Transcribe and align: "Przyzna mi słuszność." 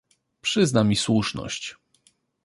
"Przyzna 0.41 0.83
mi 0.83 0.95
słuszność." 0.95 1.75